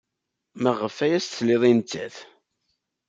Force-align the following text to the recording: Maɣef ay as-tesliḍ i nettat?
Maɣef 0.61 0.95
ay 1.05 1.13
as-tesliḍ 1.17 1.61
i 1.69 1.73
nettat? 1.77 2.15